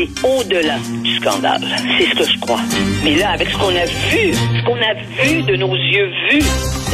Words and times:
aller 0.00 0.10
au-delà 0.22 0.78
du 1.02 1.16
scandale. 1.16 1.62
C'est 1.98 2.06
ce 2.06 2.14
que 2.14 2.32
je 2.32 2.38
crois. 2.40 2.60
Mais 3.04 3.16
là, 3.16 3.30
avec 3.30 3.48
ce 3.48 3.56
qu'on 3.56 3.68
a 3.68 3.84
vu, 3.84 4.32
ce 4.32 4.64
qu'on 4.64 4.76
a 4.76 4.94
vu 5.22 5.42
de 5.42 5.56
nos 5.56 5.74
yeux 5.74 6.10
vus, 6.30 6.44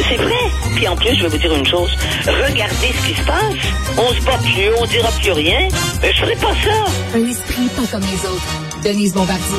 c'est 0.09 0.17
vrai. 0.17 0.33
Puis 0.75 0.87
en 0.87 0.95
plus, 0.95 1.15
je 1.15 1.23
vais 1.23 1.29
vous 1.29 1.37
dire 1.37 1.53
une 1.53 1.65
chose. 1.65 1.89
Regardez 2.25 2.87
ce 2.93 3.07
qui 3.07 3.13
se 3.13 3.25
passe. 3.25 3.55
On 3.97 4.13
se 4.13 4.25
bat 4.25 4.37
plus, 4.43 4.69
on 4.79 4.85
dira 4.85 5.09
plus 5.21 5.31
rien. 5.31 5.67
Mais 6.01 6.11
je 6.13 6.19
ferai 6.19 6.35
pas 6.35 6.53
ça. 6.63 7.17
Un 7.17 7.29
esprit 7.29 7.67
pas 7.75 7.87
comme 7.91 8.01
les 8.01 8.29
autres. 8.29 8.83
Denise 8.83 9.13
Bombardier. 9.13 9.57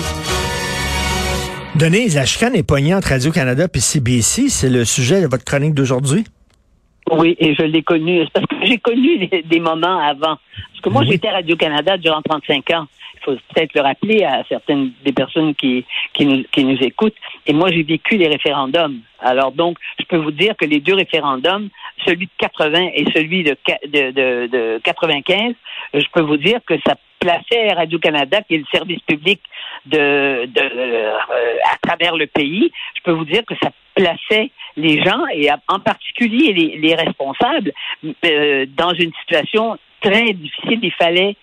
Denise, 1.75 2.15
la 2.17 2.27
chicane 2.27 2.57
est 2.57 2.62
poignée 2.62 2.95
entre 2.95 3.09
Radio-Canada 3.09 3.67
et 3.73 3.80
CBC. 3.80 4.49
C'est 4.49 4.71
le 4.71 4.85
sujet 4.85 5.21
de 5.21 5.27
votre 5.27 5.45
chronique 5.45 5.75
d'aujourd'hui? 5.75 6.25
Oui, 7.11 7.36
et 7.38 7.54
je 7.54 7.62
l'ai 7.62 7.82
connu. 7.82 8.24
Parce 8.32 8.46
que 8.46 8.56
j'ai 8.66 8.79
connu 8.79 9.27
des, 9.27 9.43
des 9.43 9.61
moments 9.61 9.98
avant. 9.98 10.36
Parce 10.72 10.80
que 10.82 10.88
moi, 10.91 11.02
Oui. 11.02 11.09
j'étais 11.11 11.29
à 11.29 11.32
Radio-Canada 11.34 11.96
durant 11.96 12.23
35 12.23 12.70
ans. 12.73 12.86
Il 13.14 13.24
faut 13.24 13.32
peut-être 13.52 13.74
le 13.74 13.80
rappeler 13.80 14.23
à 14.24 14.45
certaines 14.48 14.92
des 15.05 15.12
personnes 15.12 15.55
qui, 15.55 15.84
qui, 16.14 16.24
nous, 16.24 16.45
qui 16.52 16.64
nous 16.64 16.78
écoutent. 16.80 17.16
Et 17.47 17.52
moi, 17.52 17.70
j'ai 17.70 17.83
vécu 17.83 18.16
les 18.16 18.28
référendums. 18.28 18.98
Alors 19.20 19.50
donc, 19.52 19.77
je 19.98 20.05
peux 20.05 20.19
vous 20.19 20.30
dire 20.30 20.55
que 20.56 20.64
les 20.64 20.78
deux 20.80 20.95
référendums, 20.95 21.69
celui 22.06 22.27
de 22.27 22.30
80 22.38 22.91
et 22.95 23.05
celui 23.12 23.42
de, 23.42 23.56
de, 23.86 24.11
de, 24.12 24.47
de 24.47 24.80
95, 24.84 25.55
je 25.95 26.05
peux 26.12 26.20
vous 26.22 26.36
dire 26.36 26.61
que 26.64 26.75
ça 26.86 26.95
plaçait 27.18 27.72
Radio-Canada, 27.72 28.42
qui 28.42 28.54
est 28.54 28.58
le 28.58 28.64
service 28.72 29.00
public 29.02 29.40
de, 29.86 29.98
euh, 29.98 31.16
à 31.72 31.77
travers 31.86 32.16
le 32.16 32.27
pays. 32.27 32.70
Je 32.96 33.02
peux 33.02 33.12
vous 33.12 33.24
dire 33.24 33.44
que 33.46 33.54
ça 33.62 33.70
plaçait 33.94 34.50
les 34.77 35.02
gens 35.02 35.27
et 35.32 35.50
en 35.68 35.80
particulier 35.80 36.52
les, 36.52 36.78
les 36.78 36.94
responsables 36.94 37.72
euh, 38.24 38.66
dans 38.77 38.94
une 38.94 39.12
situation 39.20 39.77
très 40.00 40.32
difficile. 40.32 40.78
Il 40.82 40.92
fallait 40.92 41.36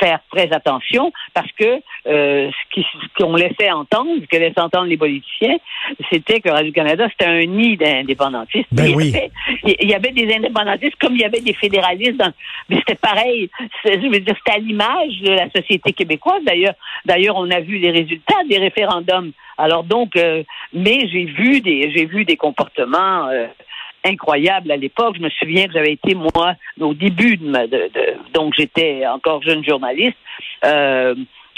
faire 0.00 0.20
très 0.30 0.52
attention 0.52 1.12
parce 1.34 1.50
que 1.52 1.80
euh, 2.06 2.50
ce 2.50 2.74
qui- 2.74 2.86
ce 3.00 3.22
qu'on 3.22 3.36
laissait 3.36 3.70
entendre, 3.70 4.10
ce 4.20 4.26
que 4.26 4.36
laissaient 4.36 4.60
entendre 4.60 4.86
les 4.86 4.96
politiciens, 4.96 5.56
c'était 6.10 6.40
que 6.40 6.48
Radio-Canada, 6.48 7.06
c'était 7.10 7.26
un 7.30 7.44
nid 7.44 7.76
d'indépendantistes. 7.76 8.68
Ben 8.72 8.86
il, 8.86 8.90
y 8.92 8.94
oui. 8.94 9.12
avait, 9.14 9.30
il 9.82 9.88
y 9.90 9.94
avait 9.94 10.10
des 10.12 10.34
indépendantistes 10.34 10.96
comme 11.00 11.14
il 11.14 11.20
y 11.20 11.24
avait 11.24 11.40
des 11.40 11.54
fédéralistes, 11.54 12.16
dans- 12.16 12.32
mais 12.68 12.76
c'était 12.76 12.94
pareil. 12.94 13.50
C'est- 13.84 14.00
Je 14.00 14.08
veux 14.08 14.20
dire, 14.20 14.34
c'était 14.38 14.56
à 14.56 14.58
l'image 14.58 15.20
de 15.20 15.30
la 15.32 15.50
société 15.50 15.92
québécoise. 15.92 16.42
D'ailleurs, 16.44 16.74
d'ailleurs, 17.04 17.36
on 17.36 17.50
a 17.50 17.60
vu 17.60 17.78
les 17.78 17.90
résultats 17.90 18.42
des 18.48 18.58
référendums. 18.58 19.32
Alors 19.58 19.84
donc, 19.84 20.16
euh, 20.16 20.42
mais 20.72 21.06
j'ai 21.12 21.24
vu 21.26 21.60
des, 21.60 21.90
j'ai 21.94 22.06
vu 22.06 22.24
des 22.24 22.36
comportements. 22.36 23.28
euh, 23.28 23.46
incroyables 24.04 24.70
à 24.70 24.76
l'époque. 24.76 25.16
Je 25.16 25.22
me 25.22 25.30
souviens 25.30 25.66
que 25.66 25.72
j'avais 25.74 25.92
été, 25.92 26.14
moi, 26.14 26.54
au 26.80 26.94
début 26.94 27.36
de, 27.36 27.46
ma, 27.48 27.66
de, 27.66 27.76
de- 27.94 28.14
donc 28.34 28.54
j'étais 28.56 29.06
encore 29.06 29.42
jeune 29.42 29.64
journaliste, 29.64 30.16
euh, 30.64 31.14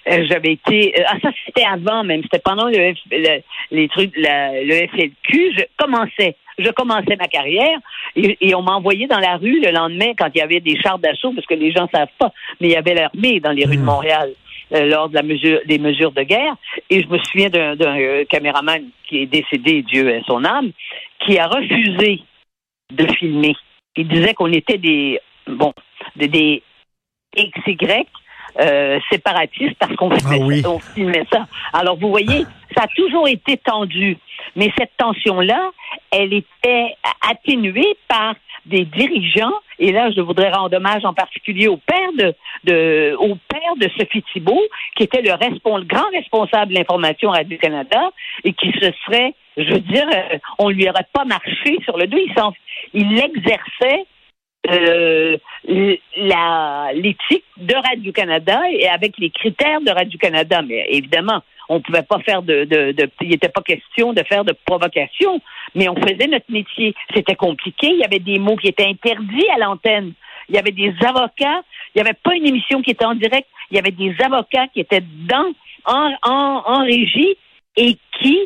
euh, 0.07 0.27
j'avais 0.29 0.53
été 0.53 0.93
euh, 1.01 1.05
ah 1.07 1.17
ça 1.23 1.31
c'était 1.47 1.65
avant 1.65 2.05
même 2.05 2.21
c'était 2.25 2.39
pendant 2.45 2.67
le, 2.67 2.75
F- 2.77 2.97
le- 3.11 3.41
les 3.71 3.89
trucs 3.89 4.15
la- 4.19 4.63
le 4.63 4.87
FLQ 4.89 5.55
je 5.57 5.63
commençais 5.79 6.37
je 6.59 6.69
commençais 6.73 7.17
ma 7.17 7.27
carrière 7.27 7.79
et, 8.15 8.37
et 8.43 8.55
on 8.55 8.61
m'a 8.61 8.73
envoyé 8.73 9.07
dans 9.07 9.19
la 9.19 9.39
rue 9.39 9.61
le 9.63 9.71
lendemain 9.73 10.13
quand 10.19 10.29
il 10.35 10.39
y 10.41 10.43
avait 10.43 10.61
des 10.61 10.79
chars 10.79 10.99
d'assaut 10.99 11.33
parce 11.33 11.47
que 11.47 11.55
les 11.55 11.73
gens 11.73 11.89
savent 11.95 12.09
pas 12.19 12.31
mais 12.61 12.69
il 12.69 12.73
y 12.73 12.77
avait 12.77 12.93
l'armée 12.93 13.41
dans 13.41 13.53
les 13.53 13.65
rues 13.65 13.77
de 13.77 13.81
Mhm. 13.81 13.87
Montréal 13.87 14.29
euh, 14.75 14.85
lors 14.91 15.09
de 15.09 15.15
la 15.15 15.23
mesure 15.23 15.61
des 15.65 15.79
mesures 15.79 16.13
de 16.13 16.23
guerre 16.23 16.55
et 16.91 17.01
je 17.03 17.09
me 17.09 17.17
souviens 17.21 17.49
d'un 17.49 17.75
d'un, 17.75 17.99
euh, 17.99 18.25
caméraman 18.29 18.83
qui 19.09 19.23
est 19.23 19.27
décédé 19.27 19.81
Dieu 19.85 20.11
ait 20.11 20.23
son 20.27 20.45
âme 20.45 20.71
qui 21.21 21.39
a 21.39 21.47
refusé 21.47 22.21
de 22.93 23.07
filmer 23.15 23.55
il 23.97 24.09
disait 24.09 24.35
qu'on 24.35 24.53
était 24.53 24.79
des 24.79 25.21
bon 25.47 25.73
des, 26.17 26.29
des 26.29 26.63
XY 27.37 28.07
euh, 28.61 29.01
séparatistes 29.11 29.77
parce 29.79 29.95
qu'on 29.97 30.11
filmait, 30.11 30.63
Ah 30.65 30.71
oui. 30.71 30.81
filmait 30.95 31.27
ça. 31.33 31.47
Alors 31.73 31.97
vous 31.97 32.09
voyez, 32.09 32.45
ça 32.77 32.85
a 32.85 32.89
toujours 32.89 33.29
été 33.29 33.57
tendu, 33.57 34.17
mais 34.57 34.71
cette 34.79 34.97
tension-là, 34.97 35.71
elle 36.11 36.33
était 36.33 36.95
atténuée 37.29 37.97
par 38.09 38.35
des 38.67 38.85
dirigeants. 38.85 39.55
Et 39.79 39.93
là, 39.93 40.11
je 40.11 40.21
voudrais 40.21 40.51
rendre 40.51 40.77
hommage 40.77 41.05
en 41.05 41.13
particulier 41.13 41.69
au 41.69 41.77
père 41.77 42.13
de, 42.17 42.35
de 42.65 43.17
au 43.19 43.37
père 43.49 43.77
de 43.77 43.89
Sophie 43.99 44.23
Thibault, 44.33 44.63
qui 44.97 45.03
était 45.03 45.21
le, 45.21 45.85
grand 45.85 46.11
responsable 46.13 46.73
de 46.73 46.79
l'information 46.79 47.31
Radio-Canada 47.31 48.11
et 48.45 48.53
qui 48.53 48.73
se 48.73 48.93
serait, 49.05 49.35
je 49.57 49.71
veux 49.71 49.81
dire, 49.81 50.07
euh, 50.13 50.39
on 50.59 50.69
lui 50.71 50.89
aurait 50.89 51.07
pas 51.13 51.25
marché 51.25 51.79
sur 51.85 51.97
le 51.99 52.07
dos. 52.07 52.19
Il, 52.19 52.33
il 52.95 53.19
exerçait 53.19 54.07
euh, 54.71 55.37
l'éthique 55.67 57.45
de 57.59 57.75
Radio-Canada 57.75 58.63
et 58.71 58.89
avec 58.89 59.19
les 59.19 59.31
critères 59.31 59.83
de 59.83 59.91
Radio-Canada. 59.91 60.63
Mais 60.63 60.87
évidemment, 60.89 61.43
on 61.69 61.81
pouvait 61.81 62.03
pas 62.03 62.19
faire 62.21 62.43
de, 62.43 62.65
de, 62.65 62.93
de 62.93 63.11
il 63.21 63.29
n'était 63.29 63.49
pas 63.51 63.63
question 63.63 64.13
de 64.13 64.23
faire 64.23 64.45
de 64.45 64.55
provocation, 64.65 65.41
mais 65.75 65.89
on 65.89 65.97
faisait 65.97 66.29
notre 66.29 66.51
métier. 66.51 66.95
C'était 67.15 67.35
compliqué. 67.35 67.89
Il 67.89 67.99
y 67.99 68.05
avait 68.05 68.19
des 68.21 68.39
mots 68.39 68.57
qui 68.57 68.69
étaient 68.69 68.89
interdits 68.89 69.49
à 69.55 69.59
l'antenne. 69.59 70.13
Il 70.49 70.55
y 70.55 70.59
avait 70.59 70.73
des 70.73 70.95
avocats. 71.05 71.63
Il 71.95 71.97
n'y 71.97 72.01
avait 72.03 72.19
pas 72.23 72.35
une 72.35 72.47
émission 72.47 72.81
qui 72.83 72.91
était 72.91 73.05
en 73.05 73.15
direct. 73.15 73.49
Il 73.71 73.77
y 73.77 73.79
avait 73.79 73.91
des 73.91 74.15
avocats 74.23 74.69
qui 74.69 74.81
étaient 74.81 75.05
dans 75.29 75.53
en, 75.87 76.11
en, 76.23 76.63
en 76.67 76.85
régie 76.85 77.37
et 77.77 77.97
qui, 78.21 78.39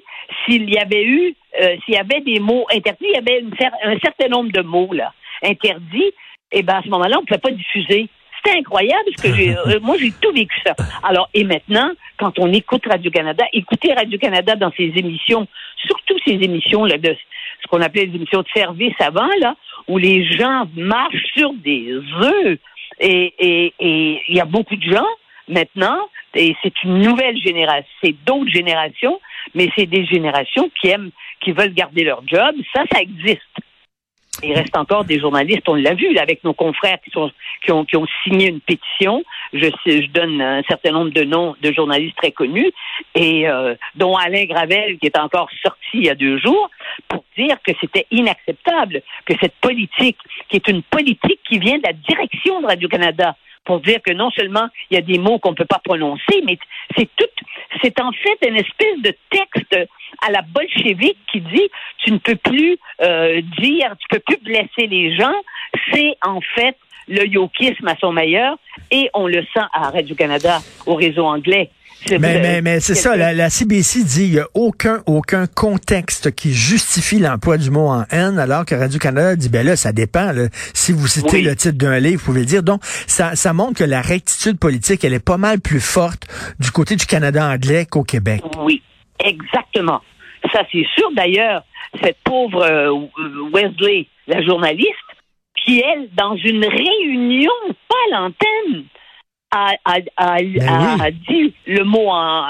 s'il 0.44 0.68
y 0.70 0.78
avait 0.78 1.04
eu, 1.04 1.34
euh, 1.60 1.76
s'il 1.84 1.94
y 1.94 1.98
avait 1.98 2.20
des 2.20 2.40
mots 2.40 2.66
interdits, 2.74 3.04
il 3.08 3.14
y 3.14 3.16
avait 3.16 3.40
une 3.40 3.50
cer- 3.50 3.72
un 3.84 3.98
certain 3.98 4.28
nombre 4.28 4.50
de 4.52 4.62
mots 4.62 4.92
là 4.92 5.12
interdits. 5.42 6.12
Et 6.52 6.62
ben 6.62 6.76
à 6.76 6.82
ce 6.82 6.88
moment-là, 6.88 7.18
on 7.18 7.22
ne 7.22 7.26
pouvait 7.26 7.38
pas 7.40 7.50
diffuser. 7.50 8.08
C'était 8.42 8.58
incroyable 8.58 9.04
parce 9.16 9.28
que 9.28 9.34
j'ai, 9.36 9.56
euh, 9.66 9.80
moi 9.82 9.96
j'ai 10.00 10.12
tout 10.20 10.32
vécu 10.32 10.56
ça. 10.66 10.74
Alors 11.02 11.28
et 11.34 11.44
maintenant, 11.44 11.90
quand 12.18 12.38
on 12.38 12.52
écoute 12.52 12.84
Radio 12.86 13.10
Canada, 13.10 13.44
écoutez 13.52 13.92
Radio 13.92 14.18
Canada 14.18 14.54
dans 14.56 14.72
ses 14.76 14.92
émissions, 14.96 15.46
surtout 15.86 16.16
ces 16.26 16.34
émissions 16.34 16.84
là 16.84 16.96
de 16.98 17.14
ce 17.62 17.66
qu'on 17.68 17.82
appelait 17.82 18.06
les 18.06 18.14
émissions 18.14 18.40
de 18.42 18.48
service 18.54 18.94
avant 19.00 19.28
là, 19.40 19.56
où 19.88 19.98
les 19.98 20.24
gens 20.24 20.66
marchent 20.76 21.26
sur 21.36 21.52
des 21.54 21.92
œufs 21.92 22.58
et 23.00 23.34
et 23.38 23.74
et 23.78 24.22
il 24.28 24.36
y 24.36 24.40
a 24.40 24.44
beaucoup 24.44 24.76
de 24.76 24.90
gens 24.90 25.06
maintenant 25.48 25.98
et 26.34 26.54
c'est 26.62 26.82
une 26.84 27.00
nouvelle 27.00 27.36
génération, 27.40 27.88
c'est 28.02 28.14
d'autres 28.24 28.50
générations, 28.50 29.20
mais 29.54 29.70
c'est 29.76 29.86
des 29.86 30.04
générations 30.06 30.70
qui 30.80 30.88
aiment, 30.88 31.10
qui 31.40 31.52
veulent 31.52 31.74
garder 31.74 32.04
leur 32.04 32.22
job. 32.26 32.54
Ça, 32.72 32.84
ça 32.92 33.00
existe. 33.00 33.42
Il 34.44 34.52
reste 34.52 34.76
encore 34.76 35.04
des 35.04 35.18
journalistes, 35.18 35.68
on 35.68 35.74
l'a 35.74 35.94
vu 35.94 36.12
là, 36.12 36.22
avec 36.22 36.44
nos 36.44 36.52
confrères 36.52 36.98
qui, 37.04 37.10
sont, 37.10 37.28
qui, 37.64 37.72
ont, 37.72 37.84
qui 37.84 37.96
ont 37.96 38.06
signé 38.22 38.48
une 38.48 38.60
pétition. 38.60 39.24
Je, 39.52 39.66
je 39.84 40.06
donne 40.10 40.40
un 40.40 40.62
certain 40.68 40.92
nombre 40.92 41.10
de 41.10 41.24
noms 41.24 41.56
de 41.60 41.72
journalistes 41.72 42.16
très 42.16 42.30
connus, 42.30 42.70
et 43.16 43.48
euh, 43.48 43.74
dont 43.96 44.14
Alain 44.14 44.44
Gravel, 44.44 44.98
qui 44.98 45.06
est 45.06 45.18
encore 45.18 45.48
sorti 45.60 45.88
il 45.94 46.04
y 46.04 46.10
a 46.10 46.14
deux 46.14 46.38
jours, 46.38 46.70
pour 47.08 47.24
dire 47.36 47.56
que 47.66 47.72
c'était 47.80 48.06
inacceptable, 48.12 49.02
que 49.26 49.34
cette 49.40 49.56
politique, 49.56 50.18
qui 50.48 50.56
est 50.56 50.68
une 50.68 50.82
politique 50.84 51.40
qui 51.48 51.58
vient 51.58 51.78
de 51.78 51.86
la 51.86 51.94
direction 51.94 52.60
de 52.60 52.66
Radio-Canada, 52.66 53.34
pour 53.68 53.80
dire 53.80 54.00
que 54.02 54.12
non 54.14 54.30
seulement 54.30 54.66
il 54.90 54.94
y 54.94 54.98
a 54.98 55.02
des 55.02 55.18
mots 55.18 55.38
qu'on 55.38 55.50
ne 55.50 55.54
peut 55.54 55.66
pas 55.66 55.80
prononcer, 55.84 56.42
mais 56.46 56.58
c'est 56.96 57.08
tout, 57.16 57.26
c'est 57.82 58.00
en 58.00 58.10
fait 58.12 58.48
une 58.48 58.56
espèce 58.56 58.98
de 59.02 59.14
texte 59.28 59.76
à 60.26 60.30
la 60.30 60.40
bolchevique 60.40 61.18
qui 61.30 61.42
dit 61.42 61.68
tu 61.98 62.12
ne 62.12 62.18
peux 62.18 62.36
plus 62.36 62.78
euh, 63.02 63.42
dire, 63.60 63.94
tu 64.00 64.08
peux 64.08 64.20
plus 64.20 64.38
blesser 64.42 64.86
les 64.86 65.14
gens. 65.14 65.34
C'est 65.92 66.16
en 66.24 66.40
fait 66.40 66.76
le 67.08 67.26
yokisme 67.26 67.86
à 67.88 67.96
son 67.96 68.10
meilleur 68.10 68.56
et 68.90 69.10
on 69.12 69.26
le 69.26 69.42
sent 69.52 69.66
à 69.74 69.90
Radio-Canada, 69.90 70.60
au 70.86 70.94
réseau 70.94 71.26
anglais. 71.26 71.68
Mais, 72.10 72.18
mais, 72.18 72.62
mais 72.62 72.80
c'est 72.80 72.94
ça, 72.94 73.16
la, 73.16 73.32
la 73.34 73.50
CBC 73.50 74.04
dit 74.04 74.22
qu'il 74.26 74.32
n'y 74.34 74.38
a 74.38 74.46
aucun, 74.54 75.02
aucun 75.06 75.46
contexte 75.46 76.34
qui 76.34 76.54
justifie 76.54 77.18
l'emploi 77.18 77.58
du 77.58 77.70
mot 77.70 77.88
en 77.88 78.04
haine, 78.10 78.38
alors 78.38 78.64
que 78.64 78.74
Radio-Canada 78.74 79.36
dit, 79.36 79.48
ben 79.48 79.66
là, 79.66 79.76
ça 79.76 79.92
dépend. 79.92 80.32
là. 80.32 80.48
Si 80.74 80.92
vous 80.92 81.06
citez 81.06 81.38
Oui. 81.38 81.42
le 81.42 81.56
titre 81.56 81.76
d'un 81.76 81.98
livre, 81.98 82.20
vous 82.20 82.26
pouvez 82.26 82.40
le 82.40 82.46
dire. 82.46 82.62
Donc, 82.62 82.80
ça, 82.84 83.34
ça 83.34 83.52
montre 83.52 83.74
que 83.78 83.84
la 83.84 84.00
rectitude 84.00 84.58
politique, 84.58 85.04
elle 85.04 85.12
est 85.12 85.24
pas 85.24 85.36
mal 85.38 85.60
plus 85.60 85.80
forte 85.80 86.22
du 86.60 86.70
côté 86.70 86.96
du 86.96 87.04
Canada 87.04 87.46
anglais 87.46 87.84
qu'au 87.84 88.04
Québec. 88.04 88.42
Oui, 88.60 88.80
exactement. 89.24 90.00
Ça, 90.52 90.62
c'est 90.72 90.86
sûr. 90.96 91.10
D'ailleurs, 91.16 91.64
cette 92.02 92.18
pauvre 92.24 92.62
euh, 92.62 92.90
Wesley, 93.52 94.06
la 94.28 94.42
journaliste, 94.42 94.88
qui, 95.64 95.80
elle, 95.80 96.08
dans 96.14 96.36
une 96.36 96.64
réunion, 96.64 97.50
pas 97.88 97.96
à 98.12 98.20
l'antenne, 98.20 98.84
a, 99.50 99.72
a, 99.84 99.96
a, 100.16 100.34
a- 100.34 100.40
oui. 100.42 100.58
a 100.60 101.10
dit 101.10 101.54
le 101.66 101.84
mot 101.84 102.08
en... 102.08 102.44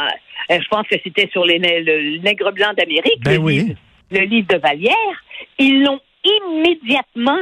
euh, 0.50 0.58
je 0.60 0.68
pense 0.68 0.86
que 0.88 0.96
c'était 1.04 1.28
sur 1.30 1.44
les, 1.44 1.58
le 1.58 2.18
nègre 2.18 2.52
blanc 2.52 2.72
d'Amérique, 2.76 3.22
Ben 3.24 3.32
le, 3.34 3.38
oui. 3.38 3.54
livre, 3.60 3.78
le 4.10 4.20
livre 4.20 4.48
de 4.48 4.56
Vallière. 4.58 5.22
Ils 5.58 5.82
l'ont 5.84 6.00
immédiatement 6.24 7.38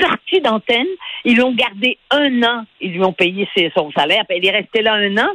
sorti 0.00 0.40
d'antenne. 0.42 0.86
Ils 1.24 1.38
l'ont 1.38 1.54
gardé 1.54 1.98
un 2.10 2.42
an. 2.42 2.64
Ils 2.80 2.92
lui 2.92 3.02
ont 3.04 3.12
payé 3.12 3.48
ses- 3.56 3.72
son 3.76 3.90
salaire. 3.92 4.24
Puis 4.28 4.38
Elle 4.38 4.46
est 4.46 4.50
restée 4.58 4.82
là 4.82 4.94
un 4.94 5.16
an, 5.16 5.30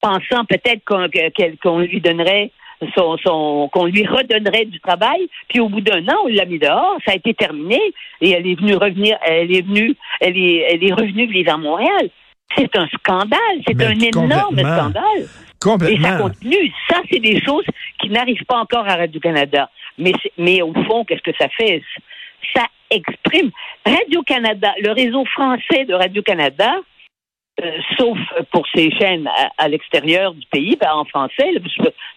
pensant 0.00 0.44
peut-être 0.44 0.82
qu'on 0.84 1.78
lui 1.78 2.00
donnerait 2.00 2.50
son, 2.94 3.16
son 3.24 3.70
qu'on 3.72 3.86
lui 3.86 4.06
redonnerait 4.06 4.66
du 4.66 4.78
travail. 4.80 5.26
Puis 5.48 5.60
au 5.60 5.68
bout 5.70 5.80
d'un 5.80 6.06
an, 6.08 6.16
on 6.24 6.28
l'a 6.28 6.44
mis 6.44 6.58
dehors. 6.58 6.98
Ça 7.06 7.12
a 7.12 7.16
été 7.16 7.32
terminé 7.32 7.80
et 8.20 8.30
elle 8.32 8.46
est 8.46 8.60
venue 8.60 8.74
revenir. 8.74 9.16
Elle 9.24 9.54
est 9.54 9.62
venue. 9.66 9.94
Elle 10.20 10.36
est 10.36 10.56
elle 10.70 10.84
est 10.84 10.92
revenue 10.92 11.26
vivre 11.26 11.54
à 11.54 11.56
Montréal. 11.56 12.10
C'est 12.56 12.76
un 12.76 12.86
scandale, 12.88 13.38
c'est 13.66 13.82
un 13.82 13.90
énorme 13.98 14.30
complètement. 14.48 14.76
scandale. 14.90 15.28
Et 15.90 16.00
ça 16.02 16.16
continue. 16.18 16.72
Ça, 16.88 17.00
c'est 17.10 17.18
des 17.18 17.42
choses 17.44 17.64
qui 18.00 18.08
n'arrivent 18.10 18.44
pas 18.46 18.58
encore 18.58 18.86
à 18.88 18.96
Radio-Canada. 18.96 19.68
Mais, 19.98 20.12
mais 20.38 20.62
au 20.62 20.72
fond, 20.84 21.04
qu'est-ce 21.04 21.22
que 21.22 21.36
ça 21.38 21.48
fait? 21.48 21.82
Ça 22.54 22.66
exprime. 22.90 23.50
Radio-Canada, 23.84 24.72
le 24.80 24.92
réseau 24.92 25.24
français 25.26 25.84
de 25.86 25.94
Radio-Canada, 25.94 26.76
euh, 27.62 27.70
sauf 27.98 28.18
pour 28.52 28.66
ces 28.74 28.90
chaînes 28.92 29.26
à, 29.26 29.48
à 29.64 29.68
l'extérieur 29.68 30.34
du 30.34 30.46
pays, 30.46 30.76
ben, 30.78 30.90
en 30.92 31.04
français, 31.06 31.52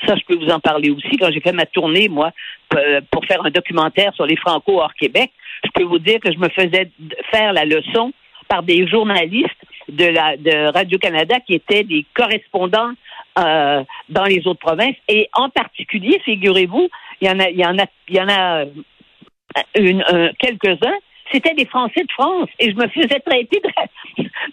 ça, 0.06 0.16
je 0.16 0.22
peux 0.28 0.36
vous 0.36 0.52
en 0.52 0.60
parler 0.60 0.90
aussi. 0.92 1.18
Quand 1.18 1.32
j'ai 1.32 1.40
fait 1.40 1.54
ma 1.54 1.66
tournée, 1.66 2.10
moi, 2.10 2.32
p- 2.70 3.00
pour 3.10 3.26
faire 3.26 3.44
un 3.46 3.50
documentaire 3.50 4.14
sur 4.16 4.26
les 4.26 4.36
Franco 4.36 4.80
hors 4.82 4.94
Québec, 4.94 5.32
je 5.64 5.70
peux 5.74 5.84
vous 5.86 6.00
dire 6.00 6.20
que 6.20 6.32
je 6.32 6.38
me 6.38 6.50
faisais 6.50 6.92
faire 7.32 7.54
la 7.54 7.64
leçon 7.66 8.12
par 8.50 8.64
des 8.64 8.86
journalistes 8.88 9.59
de 9.90 10.06
la 10.06 10.38
de 10.38 10.72
Radio-Canada 10.72 11.40
qui 11.46 11.56
étaient 11.56 11.84
des 11.84 12.06
correspondants 12.14 12.92
euh, 13.38 13.84
dans 14.10 14.26
les 14.26 14.46
autres 14.48 14.60
provinces. 14.60 14.96
Et 15.08 15.30
en 15.34 15.50
particulier, 15.50 16.20
figurez-vous, 16.26 16.90
il 17.22 17.28
y 17.28 17.32
en 17.32 17.40
a, 17.40 17.50
il 17.50 17.60
y 17.60 17.66
en 17.66 17.78
a, 17.78 17.86
il 18.08 18.16
y 18.16 18.22
en 18.22 18.30
a 18.30 18.66
euh, 19.78 20.32
quelques-uns, 20.40 20.98
c'était 21.32 21.54
des 21.54 21.66
Français 21.66 22.02
de 22.02 22.12
France. 22.12 22.50
Et 22.60 22.72
je 22.72 22.76
me 22.76 22.88
faisais 22.88 23.20
traiter 23.20 23.62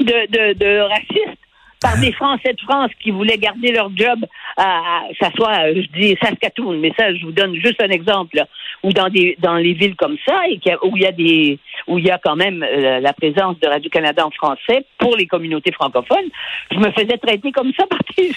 de, 0.00 0.04
de, 0.04 0.52
de, 0.54 0.80
raciste 0.80 1.38
par 1.80 1.98
des 2.00 2.12
Français 2.12 2.52
de 2.52 2.60
France 2.60 2.90
qui 3.02 3.10
voulaient 3.10 3.38
garder 3.38 3.72
leur 3.72 3.90
job 3.96 4.24
à, 4.56 4.62
à 4.64 5.02
ça 5.20 5.30
soit, 5.36 5.72
je 5.74 5.86
dis 5.98 6.16
Saskatoon, 6.22 6.78
mais 6.78 6.92
ça, 6.98 7.14
je 7.14 7.24
vous 7.24 7.32
donne 7.32 7.54
juste 7.56 7.82
un 7.82 7.90
exemple, 7.90 8.36
là, 8.36 8.46
ou 8.82 8.92
dans 8.92 9.08
des 9.08 9.36
dans 9.40 9.56
les 9.56 9.74
villes 9.74 9.96
comme 9.96 10.16
ça, 10.26 10.42
et 10.48 10.58
où 10.82 10.96
il 10.96 11.02
y 11.02 11.06
a 11.06 11.12
des 11.12 11.58
où 11.86 11.98
il 11.98 12.04
y 12.06 12.10
a 12.10 12.18
quand 12.22 12.36
même 12.36 12.62
euh, 12.62 13.00
la 13.00 13.12
présence 13.12 13.58
de 13.60 13.66
Radio-Canada 13.68 14.26
en 14.26 14.30
français 14.30 14.84
pour 14.98 15.16
les 15.16 15.26
communautés 15.26 15.72
francophones, 15.72 16.28
je 16.72 16.78
me 16.78 16.90
faisais 16.92 17.16
traiter 17.18 17.52
comme 17.52 17.72
ça 17.78 17.86
par 17.90 18.00
des, 18.16 18.28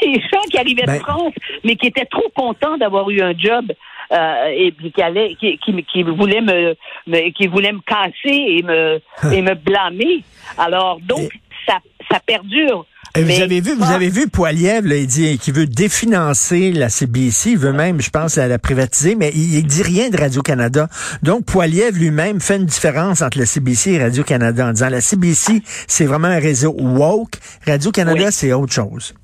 des 0.00 0.20
gens 0.20 0.40
qui 0.50 0.58
arrivaient 0.58 0.84
Ben- 0.86 0.96
de 0.98 1.02
France, 1.02 1.32
mais 1.64 1.76
qui 1.76 1.86
étaient 1.88 2.06
trop 2.06 2.28
contents 2.34 2.76
d'avoir 2.78 3.10
eu 3.10 3.20
un 3.20 3.36
job 3.36 3.72
euh, 4.12 4.46
et 4.54 4.70
puis 4.72 4.92
qui 4.92 5.02
allait, 5.02 5.34
qui, 5.34 5.58
qui, 5.58 5.82
qui 5.84 6.02
voulait 6.02 6.40
me, 6.40 6.74
me- 7.06 7.30
qui 7.30 7.46
voulait 7.46 7.72
me 7.72 7.80
casser 7.80 8.12
et 8.24 8.62
me 8.62 9.00
et 9.32 9.42
me 9.42 9.54
blâmer. 9.54 10.22
Alors 10.58 10.98
donc 11.00 11.30
ça 11.66 11.78
ça 12.10 12.20
perdure. 12.20 12.84
Vous 13.16 13.22
Mais 13.26 13.42
avez 13.42 13.60
vu, 13.60 13.74
vous 13.76 13.92
avez 13.92 14.08
vu 14.08 14.28
Poiliev, 14.28 14.86
là, 14.86 14.96
il 14.96 15.06
dit 15.06 15.38
qu'il 15.38 15.54
veut 15.54 15.66
définancer 15.66 16.72
la 16.72 16.88
CBC, 16.88 17.52
il 17.52 17.58
veut 17.58 17.72
même, 17.72 18.00
je 18.00 18.10
pense, 18.10 18.36
la, 18.36 18.48
la 18.48 18.58
privatiser, 18.58 19.14
mais 19.14 19.30
il, 19.32 19.54
il 19.58 19.64
dit 19.64 19.84
rien 19.84 20.10
de 20.10 20.16
Radio-Canada. 20.16 20.88
Donc, 21.22 21.44
Poiliev 21.46 21.96
lui-même 21.96 22.40
fait 22.40 22.56
une 22.56 22.66
différence 22.66 23.22
entre 23.22 23.38
la 23.38 23.46
CBC 23.46 23.92
et 23.92 24.02
Radio-Canada 24.02 24.66
en 24.66 24.72
disant 24.72 24.88
la 24.88 25.00
CBC, 25.00 25.62
c'est 25.64 26.06
vraiment 26.06 26.26
un 26.26 26.40
réseau 26.40 26.74
woke, 26.76 27.36
Radio-Canada, 27.64 28.24
Oui. 28.24 28.32
c'est 28.32 28.52
autre 28.52 28.72
chose. 28.72 29.14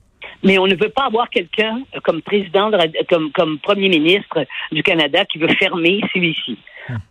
Mais 0.44 0.56
on 0.58 0.68
ne 0.68 0.76
veut 0.76 0.88
pas 0.90 1.06
avoir 1.06 1.28
quelqu'un 1.28 1.80
euh, 1.96 1.98
comme 2.04 2.22
président, 2.22 2.70
de 2.70 2.78
comme, 3.08 3.32
comme 3.32 3.58
premier 3.58 3.88
ministre 3.88 4.46
du 4.70 4.84
Canada 4.84 5.24
qui 5.24 5.38
veut 5.38 5.52
fermer 5.58 6.00
CBC. 6.14 6.56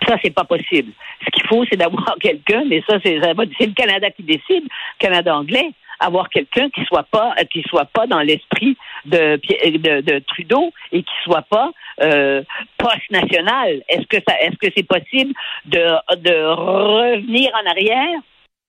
Ça, 0.08 0.16
c'est 0.24 0.34
pas 0.34 0.46
possible. 0.46 0.92
Ce 1.26 1.30
qu'il 1.32 1.46
faut, 1.48 1.66
c'est 1.70 1.78
d'avoir 1.78 2.16
quelqu'un, 2.22 2.64
mais 2.70 2.82
ça, 2.90 2.98
c'est 3.04 3.20
c'est 3.60 3.66
le 3.68 3.74
Canada 3.74 4.10
qui 4.12 4.24
décide, 4.24 4.64
Canada 4.98 5.36
anglais, 5.36 5.70
avoir 6.00 6.30
quelqu'un 6.30 6.70
qui 6.70 6.84
soit 6.86 7.04
pas, 7.04 7.34
euh, 7.40 7.44
qui 7.46 7.62
soit 7.64 7.86
pas 7.86 8.08
dans 8.08 8.20
l'esprit 8.20 8.78
de, 9.06 9.40
de, 9.78 10.02
de 10.02 10.20
Trudeau 10.20 10.72
et 10.92 11.04
qui 11.04 11.14
soit 11.24 11.44
pas 11.44 11.72
euh, 12.02 12.44
post-national. 12.78 13.84
Est-ce 13.90 14.08
que 14.08 14.18
ça, 14.28 14.40
est-ce 14.42 14.58
que 14.58 14.74
c'est 14.76 14.88
possible 14.88 15.34
de, 15.66 15.96
de 16.18 16.46
revenir 16.46 17.52
en 17.54 17.70
arrière? 17.70 18.20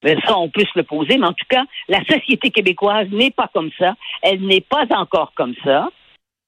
Mais 0.03 0.15
ça, 0.25 0.37
on 0.37 0.49
peut 0.49 0.65
se 0.65 0.77
le 0.77 0.83
poser, 0.83 1.17
mais 1.17 1.27
en 1.27 1.33
tout 1.33 1.45
cas, 1.47 1.63
la 1.87 2.03
société 2.05 2.49
québécoise 2.49 3.07
n'est 3.11 3.31
pas 3.31 3.49
comme 3.53 3.69
ça. 3.77 3.95
Elle 4.23 4.41
n'est 4.41 4.61
pas 4.61 4.85
encore 4.91 5.31
comme 5.35 5.53
ça. 5.63 5.89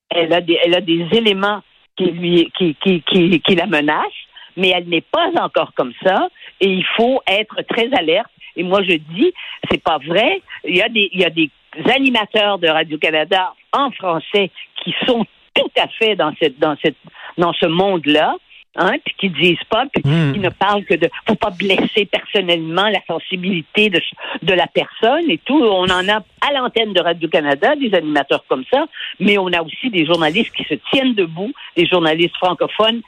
Elle 0.09 0.33
a 0.33 0.41
des, 0.41 0.59
elle 0.63 0.75
a 0.75 0.81
des 0.81 1.07
éléments 1.11 1.61
qui 1.95 2.05
lui, 2.05 2.51
qui, 2.57 2.75
qui, 2.75 3.03
qui 3.03 3.55
la 3.55 3.67
menacent, 3.67 4.27
mais 4.57 4.69
elle 4.69 4.87
n'est 4.87 5.01
pas 5.01 5.29
encore 5.39 5.73
comme 5.75 5.93
ça. 6.03 6.29
Et 6.61 6.67
il 6.69 6.85
faut 6.95 7.21
être 7.27 7.61
très 7.69 7.91
alerte. 7.93 8.29
Et 8.55 8.63
moi, 8.63 8.83
je 8.83 8.95
dis, 8.95 9.33
c'est 9.69 9.81
pas 9.81 9.97
vrai. 9.97 10.41
Il 10.65 10.75
y 10.75 10.81
a 10.81 10.89
des, 10.89 11.09
il 11.11 11.19
y 11.19 11.25
a 11.25 11.29
des 11.29 11.49
animateurs 11.91 12.59
de 12.59 12.67
Radio-Canada 12.67 13.53
en 13.71 13.91
français 13.91 14.51
qui 14.83 14.93
sont 15.05 15.25
tout 15.55 15.71
à 15.77 15.87
fait 15.87 16.15
dans 16.15 16.33
cette, 16.39 16.59
dans 16.59 16.75
cette, 16.83 16.97
dans 17.37 17.53
ce 17.53 17.65
monde-là. 17.65 18.35
Hein, 18.75 18.93
puis 19.05 19.13
qui 19.19 19.29
disent 19.29 19.63
pas, 19.69 19.85
puis 19.93 20.01
Hmm. 20.03 20.33
qui 20.33 20.39
ne 20.39 20.49
parlent 20.49 20.83
que 20.83 20.95
de, 20.95 21.07
faut 21.27 21.35
pas 21.35 21.51
blesser 21.51 22.07
personnellement 22.07 22.89
la 22.89 23.01
sensibilité 23.05 23.91
de, 23.91 24.01
de 24.41 24.53
la 24.53 24.65
personne 24.65 25.29
et 25.29 25.37
tout. 25.37 25.61
On 25.63 25.83
en 25.83 26.09
a 26.09 26.23
à 26.41 26.53
l'antenne 26.55 26.91
de 26.91 26.99
Radio-Canada 26.99 27.75
des 27.75 27.93
animateurs 27.93 28.43
comme 28.49 28.63
ça, 28.73 28.87
mais 29.19 29.37
on 29.37 29.53
a 29.53 29.61
aussi 29.61 29.91
des 29.91 30.07
journalistes 30.07 30.55
qui 30.55 30.63
se 30.63 30.73
tiennent 30.89 31.13
debout, 31.13 31.51
des 31.77 31.85
journalistes 31.85 32.35
francophones 32.37 33.03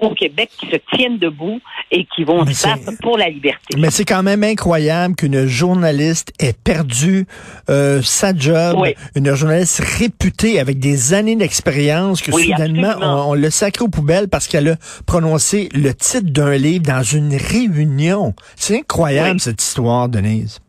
au 0.00 0.10
Québec 0.14 0.50
qui 0.58 0.66
se 0.66 0.76
tiennent 0.94 1.18
debout 1.18 1.60
et 1.90 2.06
qui 2.14 2.24
vont 2.24 2.44
se 2.46 2.66
battre 2.66 2.92
pour 3.02 3.16
la 3.16 3.28
liberté. 3.28 3.76
Mais 3.78 3.90
c'est 3.90 4.04
quand 4.04 4.22
même 4.22 4.44
incroyable 4.44 5.14
qu'une 5.16 5.46
journaliste 5.46 6.32
ait 6.38 6.52
perdu 6.52 7.26
euh, 7.70 8.00
sa 8.02 8.34
job, 8.36 8.76
Oui. 8.78 8.94
une 9.14 9.34
journaliste 9.34 9.82
réputée 9.98 10.60
avec 10.60 10.78
des 10.78 11.14
années 11.14 11.36
d'expérience, 11.36 12.20
que 12.20 12.30
Oui, 12.32 12.50
soudainement 12.50 12.94
on, 13.00 13.30
on 13.30 13.34
le 13.34 13.50
sacre 13.50 13.82
aux 13.84 13.88
poubelles 13.88 14.28
parce 14.28 14.46
qu'elle 14.48 14.68
a 14.68 14.76
prononcé 15.06 15.68
le 15.72 15.94
titre 15.94 16.30
d'un 16.30 16.56
livre 16.56 16.84
dans 16.84 17.02
une 17.02 17.34
réunion. 17.34 18.34
C'est 18.56 18.78
incroyable 18.80 19.34
Oui. 19.34 19.40
cette 19.40 19.62
histoire, 19.62 20.08
Denise. 20.08 20.60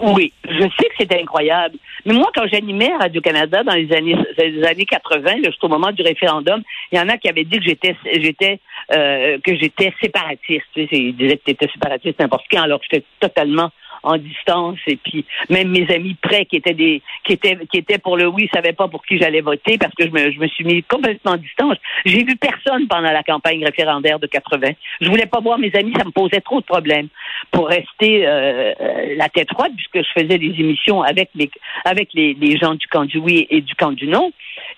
Oui, 0.00 0.32
je 0.44 0.62
sais 0.62 0.88
que 0.88 0.94
c'était 0.98 1.20
incroyable. 1.20 1.76
Mais 2.04 2.14
moi, 2.14 2.30
quand 2.34 2.46
j'animais 2.46 2.90
Radio-Canada 2.98 3.62
dans 3.64 3.74
les 3.74 3.92
années, 3.92 4.16
les 4.38 4.64
années 4.64 4.84
80, 4.84 5.22
là, 5.22 5.36
juste 5.44 5.62
au 5.64 5.68
moment 5.68 5.92
du 5.92 6.02
référendum, 6.02 6.62
il 6.92 6.98
y 6.98 7.00
en 7.00 7.08
a 7.08 7.16
qui 7.16 7.28
avaient 7.28 7.44
dit 7.44 7.58
que 7.58 7.64
j'étais, 7.64 7.96
j'étais, 8.12 8.60
euh, 8.92 9.38
que 9.44 9.56
j'étais 9.56 9.92
séparatiste. 10.00 10.66
Ils 10.76 11.16
disaient 11.16 11.36
que 11.36 11.42
j'étais 11.46 11.68
séparatiste 11.72 12.20
n'importe 12.20 12.46
quand, 12.50 12.62
alors 12.62 12.80
que 12.80 12.86
j'étais 12.90 13.06
totalement 13.20 13.70
en 14.02 14.16
distance. 14.16 14.78
Et 14.86 14.96
puis, 14.96 15.24
même 15.48 15.70
mes 15.70 15.90
amis 15.92 16.16
près 16.20 16.46
qui 16.46 16.56
étaient 16.56 16.74
des, 16.74 17.02
qui 17.24 17.32
étaient, 17.32 17.58
qui 17.70 17.78
étaient 17.78 17.98
pour 17.98 18.16
le 18.16 18.26
oui, 18.26 18.48
savaient 18.52 18.72
pas 18.72 18.88
pour 18.88 19.04
qui 19.04 19.18
j'allais 19.18 19.40
voter 19.40 19.78
parce 19.78 19.94
que 19.94 20.04
je 20.04 20.10
me, 20.10 20.30
je 20.30 20.38
me 20.38 20.46
suis 20.48 20.64
mis 20.64 20.82
complètement 20.82 21.32
en 21.32 21.36
distance. 21.36 21.76
J'ai 22.04 22.24
vu 22.24 22.36
personne 22.36 22.86
pendant 22.88 23.10
la 23.10 23.22
campagne 23.22 23.64
référendaire 23.64 24.18
de 24.18 24.26
80. 24.26 24.68
Je 25.00 25.08
voulais 25.08 25.26
pas 25.26 25.40
voir 25.40 25.58
mes 25.58 25.74
amis, 25.74 25.92
ça 25.96 26.04
me 26.04 26.10
posait 26.10 26.40
trop 26.40 26.60
de 26.60 26.66
problèmes 26.66 27.08
pour 27.50 27.68
rester 27.68 28.26
euh, 28.26 28.72
euh, 28.80 29.14
la 29.16 29.28
tête 29.28 29.50
froide 29.52 29.72
puisque 29.76 30.06
je 30.06 30.20
faisais 30.20 30.38
des 30.38 30.54
émissions 30.58 31.02
avec 31.02 31.30
les 31.34 31.50
avec 31.84 32.10
les, 32.14 32.34
les 32.34 32.56
gens 32.56 32.74
du 32.74 32.86
camp 32.86 33.04
du 33.04 33.18
oui 33.18 33.46
et 33.50 33.60
du 33.60 33.74
camp 33.74 33.92
du 33.92 34.06
non. 34.06 34.32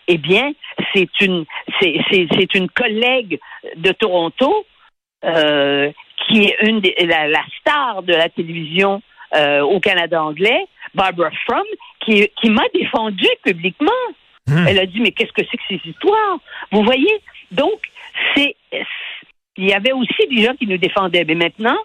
Eh 0.08 0.18
bien, 0.18 0.52
c'est 0.92 1.20
une 1.20 1.44
c'est 1.80 2.00
c'est 2.10 2.26
c'est 2.36 2.54
une 2.54 2.68
collègue 2.68 3.38
de 3.76 3.92
Toronto 3.92 4.66
euh, 5.24 5.90
qui 6.26 6.44
est 6.44 6.56
une 6.62 6.80
des, 6.80 6.94
la, 7.00 7.28
la 7.28 7.44
star 7.58 8.02
de 8.02 8.14
la 8.14 8.28
télévision 8.28 9.02
euh, 9.34 9.60
au 9.60 9.80
Canada 9.80 10.22
anglais, 10.22 10.64
Barbara 10.94 11.30
Frum, 11.46 11.66
qui 12.00 12.28
qui 12.40 12.50
m'a 12.50 12.64
défendu 12.74 13.26
publiquement. 13.44 14.02
Hmm. 14.46 14.66
Elle 14.66 14.78
a 14.78 14.86
dit 14.86 15.00
mais 15.00 15.12
qu'est-ce 15.12 15.32
que 15.32 15.42
c'est 15.50 15.56
que 15.56 15.62
ces 15.68 15.80
histoires? 15.90 16.38
Vous 16.72 16.82
voyez? 16.82 17.14
Donc 17.50 17.78
c'est 18.34 18.56
il 19.56 19.68
y 19.68 19.74
avait 19.74 19.92
aussi 19.92 20.26
des 20.30 20.42
gens 20.44 20.54
qui 20.54 20.66
nous 20.66 20.78
défendaient, 20.78 21.24
mais 21.24 21.34
maintenant 21.34 21.76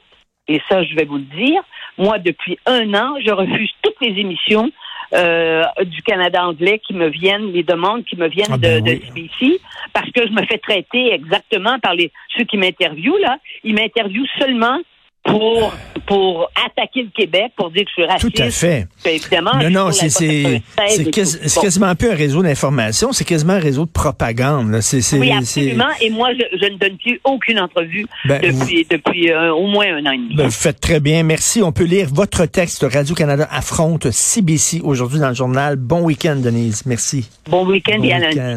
et 0.47 0.61
ça 0.69 0.83
je 0.83 0.95
vais 0.95 1.05
vous 1.05 1.17
le 1.17 1.23
dire, 1.37 1.61
moi 1.97 2.19
depuis 2.19 2.57
un 2.65 2.93
an 2.93 3.15
je 3.25 3.31
refuse 3.31 3.71
toutes 3.81 3.99
les 4.01 4.19
émissions 4.19 4.71
euh, 5.13 5.63
du 5.83 6.01
Canada 6.01 6.45
anglais 6.45 6.79
qui 6.79 6.93
me 6.93 7.07
viennent, 7.07 7.51
les 7.51 7.63
demandes 7.63 8.03
qui 8.05 8.17
me 8.17 8.27
viennent 8.27 8.47
Ah 8.51 8.57
ben 8.57 8.83
de, 8.83 8.89
oui. 8.91 8.99
de 8.99 9.05
CBC, 9.05 9.61
parce 9.93 10.09
que 10.11 10.25
je 10.27 10.31
me 10.31 10.43
fais 10.45 10.57
traiter 10.57 11.13
exactement 11.13 11.77
par 11.79 11.93
les 11.93 12.11
ceux 12.35 12.43
qui 12.43 12.57
m'interviewent 12.57 13.19
là. 13.21 13.37
Ils 13.63 13.75
m'interviewent 13.75 14.27
seulement 14.39 14.79
pour 15.25 15.73
pour 16.07 16.51
attaquer 16.63 17.01
le 17.01 17.09
Québec, 17.09 17.51
pour 17.57 17.71
dire 17.71 17.83
que 17.83 17.89
je 17.89 17.93
suis 17.93 18.05
raciste. 18.05 18.35
Tout 18.35 18.41
à 18.43 18.51
fait. 18.51 18.87
Puis, 19.03 19.13
évidemment, 19.15 19.53
Non, 19.55 19.69
non, 19.87 19.91
c'est 19.91 20.11
pour 20.13 20.21
la 20.21 20.29
c'est 20.29 20.43
loi 20.43 20.59
96 20.75 20.95
c'est 20.95 21.01
et 21.01 21.11
quasi- 21.11 21.37
tout. 21.39 21.43
c'est 21.47 21.55
Bon. 21.55 21.61
quasiment 21.61 21.95
plus 21.95 22.09
un 22.11 22.15
réseau 22.15 22.43
d'information, 22.43 23.11
c'est 23.11 23.25
quasiment 23.25 23.53
un 23.53 23.59
réseau 23.59 23.85
de 23.85 23.89
propagande. 23.89 24.69
là. 24.69 24.81
C'est 24.81 25.01
Oui, 25.17 25.31
absolument. 25.31 25.87
Et 26.01 26.11
moi, 26.11 26.29
je, 26.33 26.57
je 26.61 26.71
ne 26.71 26.77
donne 26.77 26.97
plus 26.97 27.19
aucune 27.23 27.59
entrevue 27.59 28.05
Ben, 28.25 28.39
depuis, 28.39 28.85
depuis 28.87 29.31
euh, 29.31 29.51
au 29.51 29.65
moins 29.65 29.87
un 29.95 30.05
an 30.05 30.11
et 30.11 30.17
demi. 30.17 30.35
Ben, 30.35 30.45
vous 30.45 30.51
faites 30.51 30.79
très 30.79 30.99
bien. 30.99 31.23
Merci. 31.23 31.63
On 31.63 31.71
peut 31.71 31.85
lire 31.85 32.07
votre 32.13 32.45
texte. 32.45 32.85
Radio-Canada 32.87 33.47
affronte 33.49 34.11
CBC 34.11 34.81
aujourd'hui 34.83 35.17
dans 35.19 35.29
le 35.29 35.35
journal. 35.35 35.75
Bon 35.75 36.01
week-end, 36.01 36.35
Denise. 36.35 36.83
Merci. 36.85 37.27
bon 37.49 37.65
week-end 37.65 37.97
Bon 37.97 38.03
et 38.03 38.13
week-end. 38.27 38.55